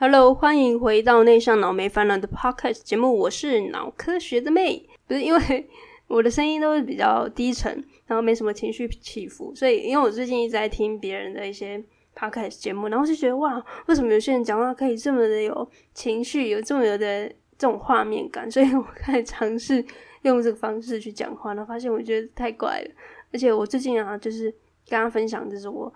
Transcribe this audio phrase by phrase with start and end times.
[0.00, 4.88] Hello，欢迎回到内向脑没烦恼的 Podcast 节目，我是脑科学的妹。
[5.08, 5.68] 不是因为
[6.06, 11.82] 我的声音都是比较低沉，然后没什么情绪起伏，所以因为我最近一直在听别人的一些
[12.14, 17.26] Podcast 节目，然后就觉得哇，为什么有些人讲话可以这么的有情绪，有这么有的
[17.58, 18.48] 这种画面感？
[18.48, 19.84] 所以我开始尝试
[20.22, 22.90] 用这个方式去讲话，然后发现我觉得太怪了。
[23.32, 24.44] 而且我最近啊，就是
[24.88, 25.92] 跟他分享，就是我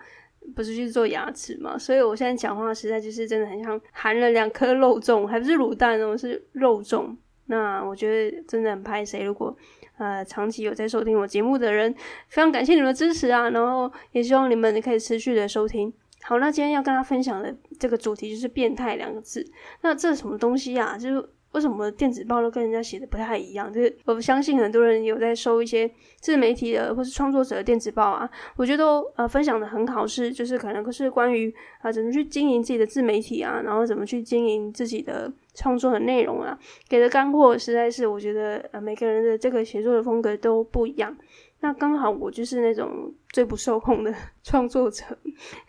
[0.55, 7.15] 不是去做牙齿嘛，所以我现在讲话实在就是真的很像含了两颗肉粽，还不是卤蛋哦，是肉粽。
[7.47, 9.55] 那我觉得真的很拍谁，如果
[9.97, 11.93] 呃长期有在收听我节目的人，
[12.27, 15.91] 非常感谢你们的支持啊，然后也希望你们可以持续的收听。
[16.23, 19.45] 好，那今天要跟大家分享的这个主题就是“变态”两个字。
[19.81, 20.97] 那这是什么东西啊？
[20.97, 21.29] 就是。
[21.53, 23.71] 为什么电子报都跟人家写的不太一样？
[23.71, 36.57] 就是我相信很多人有在收一些自媒体的或是创作者的电子报啊，我觉得都呃分享的很好，是就是可能是关于啊怎么去经营自己的自媒体啊，然后怎么去经营自己的创作的内容啊，
[36.89, 41.15] 给的干货实在是我觉得呃每个人的这个写作的风格都不一样。
[41.59, 45.05] 那刚好我就是那种最不受控的 创作者，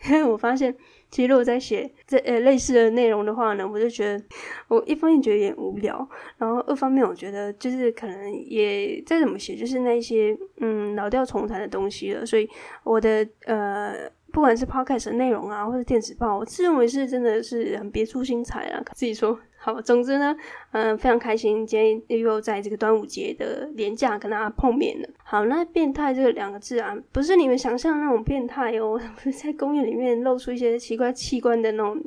[0.09, 0.75] 因为我发现。
[1.15, 4.21] 其实如果在写这呃类似的内容的话呢，我就觉得
[4.67, 6.05] 我一方面觉得有点无聊，
[6.37, 12.25] 然后二方面我觉得就是可能也再怎么写，就是那些嗯老调重弹的东西了。
[12.25, 12.45] 所以
[12.83, 13.93] 我的呃
[14.33, 19.39] 不管是 podcast 的内容啊，或者电子报，我自认为是真的是很别出心裁啊，自己说。
[19.65, 20.35] 好，总之呢，
[20.73, 25.09] 嗯、非常开心，今天又在这个端午节的连假跟大家碰面了。
[25.23, 29.01] 好，那变态这两个字啊，不是你们想象那种变态哦，
[29.41, 31.99] 在公园里面露出一些奇怪器官的那种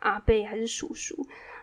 [0.00, 1.14] 阿伯还是叔叔，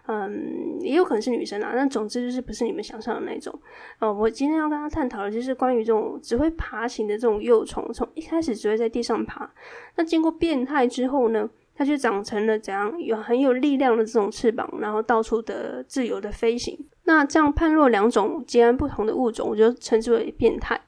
[0.08, 1.74] 嗯，也有可能是女生啊。
[1.76, 3.54] 那总之就是不是你们想象的那种。
[4.00, 9.52] 哦，我今天要跟大家探讨的就是关于这种只会爬行的这种幼虫，从一开始只会在地上爬，
[9.98, 11.50] 那经过变态之后呢？
[11.81, 16.78] 它就长成了怎样有很有力量的这种翅膀，然后到处的自由的飞行。
[17.06, 20.80] 那这样判若两种截然不同的物种，我就称之为变态。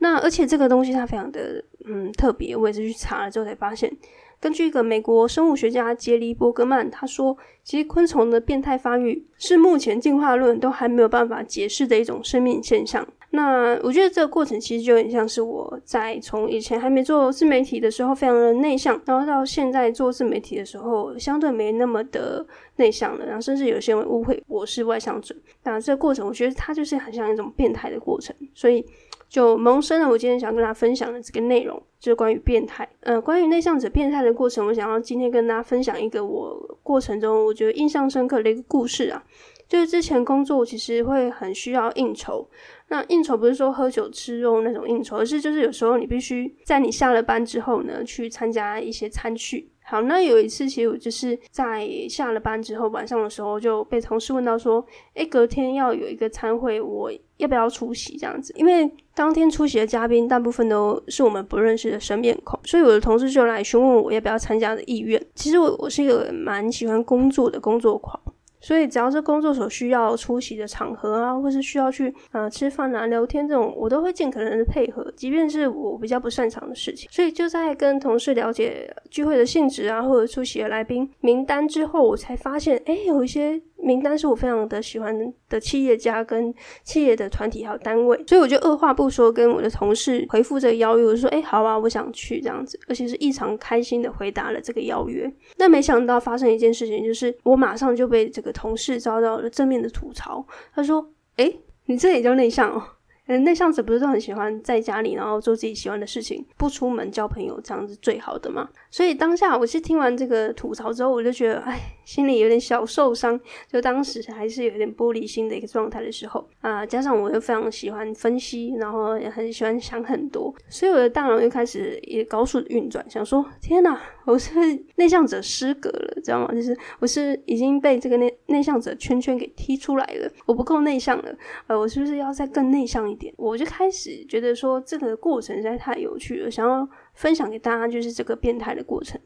[0.00, 3.90] 那而且这个东西它非常的嗯特别，我也是去查了之后才发现，
[4.38, 7.34] 根据一个美国生物学家杰里伯格曼他说，
[7.64, 13.08] 其实昆虫的变态发育是目前进化论都还没有办法解释的一种生命现象。
[13.30, 22.46] 那我觉得这个过程其实就很像是我在从以前还没做自媒体的时候非常的内向，然后到现在做自媒体的时候相对没那么的
[22.76, 25.36] 内向了，然后甚至有些人误会我是外向者。
[25.64, 28.82] 那这个过程我觉得它就是很像一种变态的过程，所以
[29.28, 32.88] 就萌生了我今天想跟大家分享的这个内容，就是关于变态。
[33.00, 39.22] 呃，关于内向者变态的过程，我想要今天跟大家分享一个我过程中我觉得印象深刻的一个故事啊，
[39.68, 42.48] 就是之前工作其实会很需要应酬。
[42.88, 49.70] 那应酬不是说喝酒吃肉那种应酬，而是就是有时候你必须在你下了班之后呢，去参加一些餐叙。
[49.84, 54.84] 好，那有一次其实我就是在下了班之后晚上的时候就被同事问到说，
[55.14, 58.52] 诶，隔天要有一个餐会，我要不要出席这样子？
[58.56, 65.22] 因为当天出席的嘉宾大部分都是我们不认识的生面孔，所以我的同事就来询问我要不要参加的意愿。
[65.34, 68.18] 其实我我是一个蛮喜欢工作的工作狂。
[68.60, 77.08] 所以只要是工作所需要出席的场合啊，或是需要去啊、呃、吃饭啊、聊天这种，我都会尽可能的配合，即便是我比较不擅长的事情。
[77.10, 83.60] 所以就在跟同事了解聚会的性质啊，或者出席的来宾名单之后，我才发现，哎，有一些。
[83.88, 85.16] 名单是我非常的喜欢
[85.48, 86.54] 的企业家跟
[86.84, 95.32] 企业的团体还有单位，所以我就二话不说跟我的同事回复这个邀约，我说：“哎，好啊，我想去这样子。”而且是异常开心的回答了这个邀约。
[95.56, 100.46] 那没想到发生一件事情，就是我马上就被这个同事遭到了正面的吐槽。
[100.74, 101.50] 他说：“哎，
[101.86, 102.82] 你这也叫内向哦？
[103.28, 111.78] 嗯，内向者不是都很喜欢在家里，然后做自己喜欢的事情，不出门交朋友，这样子最好的嘛？”所以当下我是听完这个吐槽之后，我就觉得，哎。
[112.08, 113.38] 心里有点小受伤，
[113.70, 124.54] 就当时还是有点玻璃心的一个状态的时候啊，加上我又非常喜欢分析，然后也很喜欢想很多，所以我的大脑又开始也高速运转，想说：天哪，我是
[124.96, 126.52] 内向者失格了，知道吗？
[126.52, 131.34] 就是我是已经被这个内内向者圈圈给踢出来了，我不够内向了，
[131.66, 133.32] 呃，我是不是要再更内向一点？
[133.38, 139.18] 我就开始觉得说这个过程实在太有趣了，想要分享给大家，就是这个变态的过程。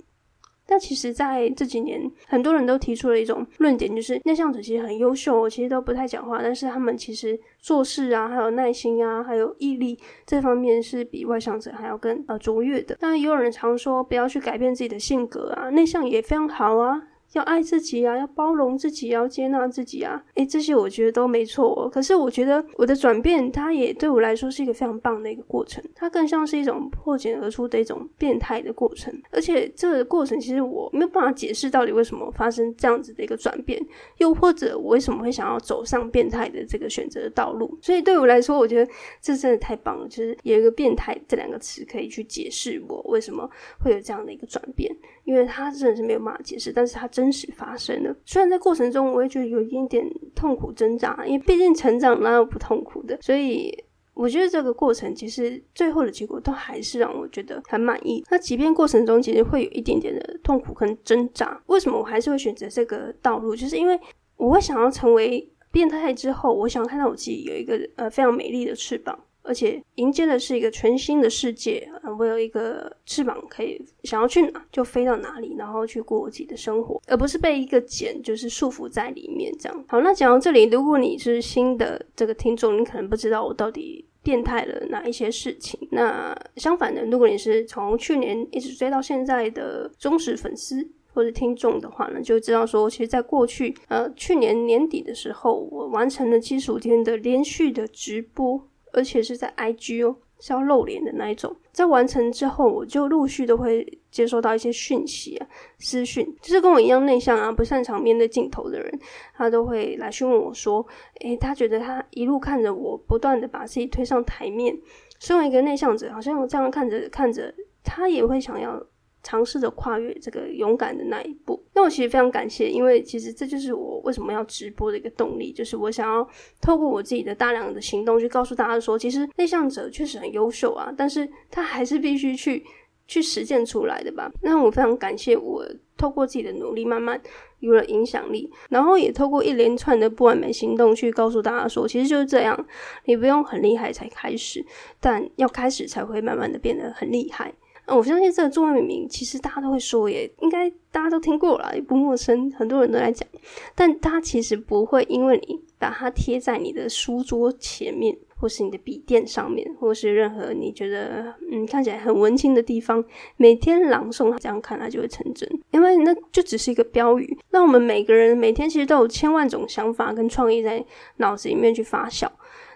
[0.72, 12.96] 那其实在这几年，很多人都提出了一种论点，就是内向者其实很优秀，其实都不太讲话，但是他们其实做事啊，还有耐心啊，还有毅力这方面是比外向者还要更呃卓越的。
[12.98, 17.02] 但也有人常说，不要去改变自己的性格啊，内向也非常好啊。
[17.32, 20.22] 要爱自己啊，要包容自己，要接纳自己啊！
[20.34, 21.88] 诶，这些我觉得都没错哦。
[21.88, 25.82] 可是我觉得我的转变，它也对我来说是一个非常棒的一个过程。
[25.94, 29.12] 它更像是一种破茧而出的一种变态的过程。
[29.30, 33.80] 而且这个过程其实我没有办法解释到底为什么发生这样子的一个转变，
[34.18, 37.78] 又或者我为什么会想要走上变态的这个选择的道路。
[37.80, 43.48] 所以对我来说，我觉得这真的太棒了，就是有一个“变态”这两个词可以去解释我为什么
[43.78, 44.94] 会有这样的一个转变。
[45.24, 48.14] 因为它真的是没有办法解释，但是它真实发生了。
[48.24, 50.04] 虽然在过程中我也觉得有一点点
[50.34, 53.18] 痛苦挣扎，因为毕竟成长哪有不痛苦的。
[53.20, 53.72] 所以
[54.14, 58.24] 我觉得这个过程其实最后的结果都还是让我觉得很满意。
[58.30, 63.54] 那即便过程中其实会有一点点的痛苦跟挣扎，为什么我还是会选择这个道路？
[63.54, 63.98] 就是因为
[64.36, 69.18] 我会想要成为变态之后，我想要看到我自己有一个呃非常美丽的翅膀。
[69.42, 79.84] 而且迎接的是一个全新的世界，我有一个翅膀，可以想要去哪就飞到哪里，然后去过我自己的生活，而不是被一个茧就是束缚在里面这样。
[79.88, 85.78] 好，那讲到这里，如果你是新的这个听众，你可能不知道我到底变态了哪一些事情。
[85.90, 98.68] 那相反的，如果你是从去年一直追到现在的忠实粉丝或者听众的话呢，就知道说，其实在过去呃去年年底的时候，我完成了七十五天的连续的直播。
[98.92, 101.54] 而且是在 IG 哦，是要露脸的那一种。
[101.72, 105.46] 在完成之后，我就陆续都会接收到一些讯息啊，
[105.78, 109.00] 私讯，就是跟我一样内向啊，不擅长面对镜头的人，
[109.34, 110.86] 他都会来询问我说，
[111.20, 114.78] 诶，他觉得他一路看着我，不断的把自己推上台面，
[115.18, 118.86] 身为一个内向者，好像我这样看着看着，他也会想要。
[119.22, 126.28] 尝试着跨越这个勇敢的那一步，那我其实非常感谢，因为其实这就是我为什么要直播的一个动力，就是我想要
[126.60, 132.64] 透过我自己的大量的行动去告诉大家说，其实内向者确实很优秀啊，但是他还是必须去
[133.06, 134.30] 去实践出来的吧。
[134.42, 135.64] 那我非常感谢我
[135.96, 137.20] 透过自己的努力，慢慢
[137.60, 142.66] 有了影响力，然后也透过一连串的不完美行动去告诉大家说，其实就是这样，
[143.04, 144.64] 你不用很厉害才开始，
[145.00, 147.52] 但要开始才会慢慢的变得很厉害。
[147.86, 153.28] 我相信这个中文名，其实大家都会说，也应该大家都听过了，也不陌生，很多人都在讲。
[153.74, 163.04] 但它其实不会因为你把它贴在你的书桌前面，或是你的笔电上面，或是任何你觉得嗯看起来很文青的地方，
[163.36, 165.48] 每天朗诵，这样看它就会成真。
[165.72, 167.36] 因为那就只是一个标语。
[167.50, 170.84] 那我们每个人每天其实都有千万种想法跟创意在
[171.16, 172.28] 脑子里面去发酵，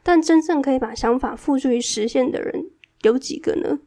[0.02, 2.66] 但真正可以把想法付诸于实现的人
[3.02, 3.78] 有几个呢？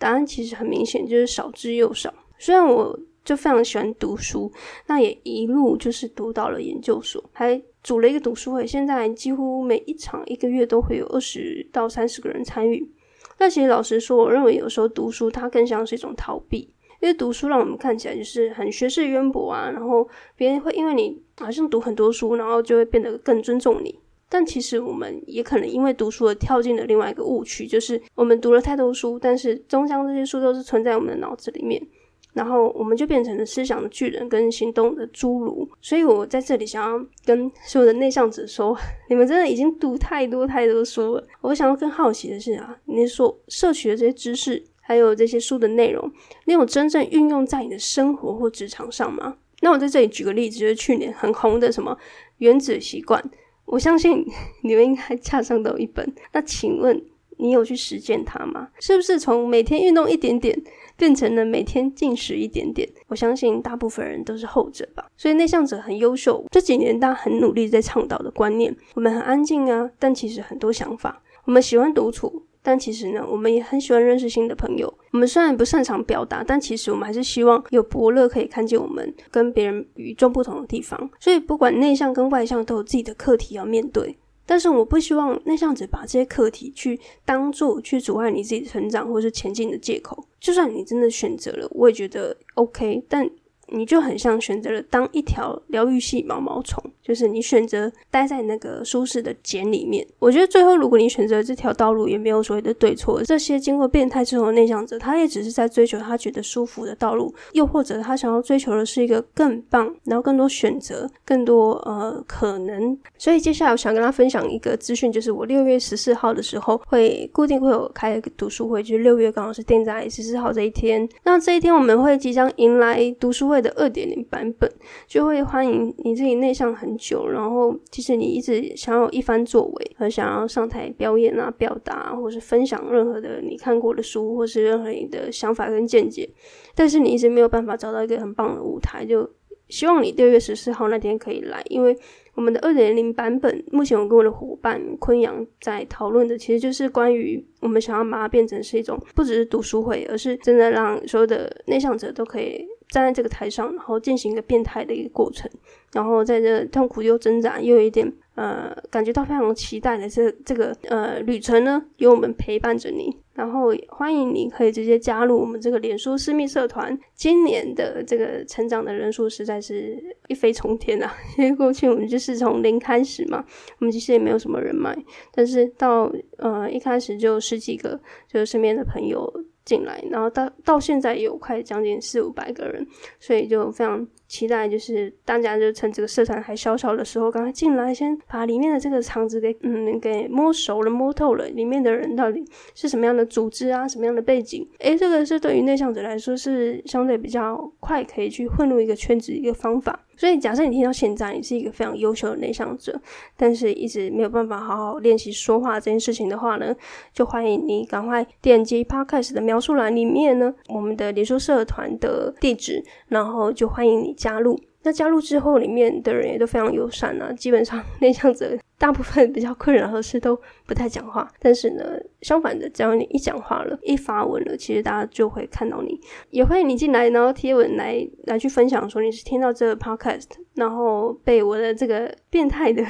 [0.00, 2.12] 答案其实很明显，就是少之又少。
[2.38, 4.50] 虽然我就非常喜欢读书，
[4.86, 8.66] 那也一路就是读到了研究所，还组了一个读书会。
[8.66, 12.90] 现在几乎每一场一个月都会有二十到三十个人参与。
[13.36, 23.98] 但其实老实说，我认为有时候读书它更像是一种逃避，因为读书让我们看起来就是很学识渊博啊，然后别人会因为你好像读很多书，然后就会变得更尊重你。
[24.32, 31.84] 但其实我们也可能因为读书而跳进了另外一个误区，就是我们读了太多书，但是终将这些书都是存在我们的脑子里面，
[32.32, 35.68] 然后我们就变成了思想的巨人跟行动的侏儒。
[35.80, 41.26] 所以我在这里想要跟所有的内向者说，你们真的已经读太多太多书了。
[41.40, 46.08] 我想要更好奇的是啊，你所摄取的这些知识，还有这些书的内容，
[46.44, 49.38] 你有真正运用在你的生活或职场上吗？
[49.62, 51.98] 那我在这里举个例子，就是去年很红的什么
[52.38, 53.22] 原子习惯。
[53.70, 54.24] 我相信
[54.62, 56.12] 你们应该架上都有一本。
[56.32, 57.00] 那请问
[57.38, 58.68] 你有去实践它吗？
[58.80, 60.60] 是不是从每天运动一点点
[60.96, 62.86] 变成了每天进食一点点？
[63.08, 65.06] 我相信大部分人都是后者吧。
[65.16, 72.42] 所以内向者很优秀，这几年大家很努力在倡导的观念，我们很安静啊，但其实很多想法，我们喜欢独处。
[72.62, 74.92] 但其实呢，我们也很喜欢认识新的朋友。
[75.12, 81.10] 我们虽然不擅长表达，但其实我们还是希望有伯乐可以看见我们跟别人与众不同的地方。
[81.18, 84.16] 所以，不管内向跟外向，都有自己的课题要面对。
[84.44, 90.26] 但是，我不希望内向者把这些课题去当做去阻碍你自己成长或是前进的借口。
[90.40, 93.04] 就算你真的选择了，我也觉得 OK。
[93.08, 93.28] 但
[93.70, 96.82] 你就很像选择了当一条疗愈系毛毛虫。
[97.02, 100.06] 就是你选择待在那个舒适的茧里面。
[100.20, 103.20] 我觉得最后，如果你选择这条道路，也没有所谓的对错。
[103.24, 112.96] 这些经过变态之后的内向者，他也只是在追求他觉得舒服的道路，又或者他想要追求的是一个更棒，然后更多选择，更多呃可能。
[113.18, 121.08] 所以接下来我想跟他分享一个资讯，就是我六月十四号的时候会固定会有开一个读书会，就是六月刚好是定在十四号这一天。
[121.24, 124.70] 那这一天我们会即将迎来读书会的二点零版本，
[125.06, 136.28] 就会欢迎你自己内向很久，然后其实你一直想要有一番作为，和想要上台表演啊、表达，或是分享任何的你看过的书，或是任何你的想法跟见解，
[136.74, 139.28] 但是你一直没有办法找到一个很棒的舞台，就
[139.68, 141.96] 希望你六月十四号那天可以来，因为
[142.34, 155.50] 我们的二点零版本，目前我跟我的伙伴昆阳在讨论的，其实就是关于我们想要把它变成是一种不只是读书会，而是真的让所有的内向者都可以站在这个台上，然后进行一个变态的一个过程，
[155.92, 158.12] 然后在这痛苦又挣扎又有一点。
[158.36, 166.98] 呃，感觉到非常期待的这这个呃旅程呢，有我们陪伴着你，然后欢迎你可以直接加入我们这个脸书私密社团。
[167.14, 171.12] 今年的这个成长的人数实在是一飞冲天啊！
[171.36, 173.44] 因为过去我们就是从零开始嘛，
[173.78, 174.96] 我们其实也没有什么人脉，
[175.34, 179.30] 但是到呃一开始就十几个，就是身边的朋友
[179.70, 182.84] 进来，然后到到现在也有快将近四五百个人，
[183.20, 184.04] 所以就非常。
[184.30, 192.44] 期待就是大家就趁这个社团还小小的时候，赶快进来，先把里面的这个场子给嗯给摸熟了、摸透了，里面的人到底
[192.76, 194.64] 是什么样的组织啊，什么样的背景？
[194.78, 200.06] 诶，这个是对于内向者来说是相对比较快可以去混入一个圈子一个方法。
[200.16, 203.00] 所以，假设你听到现在你是一个非常优秀的内向者，
[203.38, 206.76] 但是一直没有办法好好练习说话这件事情的话呢，
[207.14, 214.60] 就欢迎你赶快点击 Podcast 的描述栏里面呢，我们的脸书社团的地址，然后就欢迎你加入。
[214.82, 220.34] 那加入之后，里面的人也都非常友善啊，基本上内向者大部分比较困扰的是都
[220.66, 221.84] 不太讲话，但是呢，
[222.22, 232.82] 相反的，只要你一讲话了，一发文了，其实大家就会看到你，也欢迎你进来，然后贴文来来去分享，说你是听到这个 podcast，然后被我的这个变态的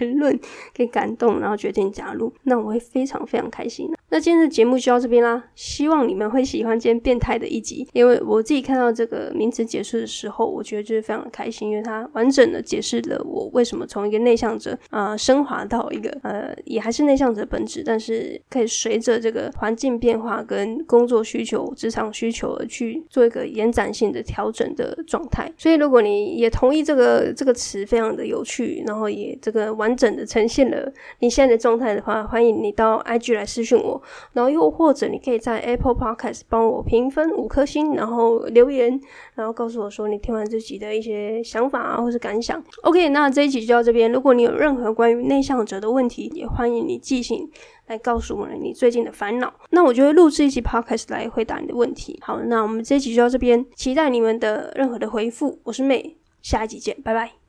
[0.00, 0.36] 言论
[0.74, 3.96] 给感动，然后决定加入，那我会非常非常开心的。
[4.08, 25.52] 那今天的节目就到这边啦，希望你们会喜欢今天变态的一集，因为我自己看到这个名词解释的时候，我觉得就是非常的开心，因为它完整的解释了我为什么从一个内向者啊、呃、升华到一个呃也还是内向者本质，但是可以随着这个环境变化跟工作需求、职场需求而去做一个延展性的调整的状态。
[25.58, 34.00] 所以如果你也同意这个这个词非常的有趣，然后也这个完整的呈现了你现在的状态的话，欢迎你到 IG 来私讯我。
[34.32, 38.98] 然后又或者你可以在 Apple Podcast 帮我评分五颗星，然后留言，
[39.34, 42.62] 然后告诉我说你听完这集的一些想法啊，或是感想。
[42.84, 44.10] OK，那这一集就到这边。
[44.10, 47.48] 如果你有任何关于内向者的问题，也欢迎你寄信
[47.86, 49.52] 来告诉我们你最近的烦恼。
[49.70, 52.18] 那我就会录制一集 Podcast 来回答你的问题。
[52.22, 55.60] 好，那我们这一集就到这边，期待你们的任何的回复。
[55.64, 57.45] 我是 May，下一集见，拜拜。